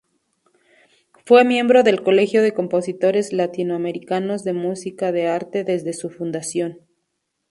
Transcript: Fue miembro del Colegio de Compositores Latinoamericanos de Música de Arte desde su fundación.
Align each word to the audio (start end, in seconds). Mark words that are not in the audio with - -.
Fue 1.25 1.45
miembro 1.45 1.83
del 1.83 2.01
Colegio 2.01 2.41
de 2.41 2.55
Compositores 2.55 3.33
Latinoamericanos 3.33 4.43
de 4.43 4.53
Música 4.53 5.11
de 5.11 5.27
Arte 5.27 5.63
desde 5.63 5.93
su 5.93 6.09
fundación. 6.09 6.79